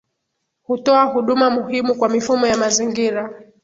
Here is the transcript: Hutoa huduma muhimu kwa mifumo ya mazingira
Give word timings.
Hutoa 0.63 1.03
huduma 1.03 1.49
muhimu 1.49 1.95
kwa 1.95 2.09
mifumo 2.09 2.47
ya 2.47 2.57
mazingira 2.57 3.39